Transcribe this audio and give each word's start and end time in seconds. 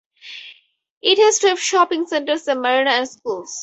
It 1.03 1.19
was 1.19 1.37
to 1.37 1.49
have 1.49 1.59
shopping 1.59 2.07
centers, 2.07 2.47
a 2.47 2.55
marina, 2.55 2.89
and 2.89 3.07
schools. 3.07 3.59